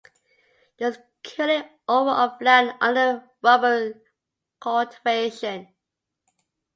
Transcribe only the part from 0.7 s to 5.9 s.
There is currently over of land under rubber cultivation.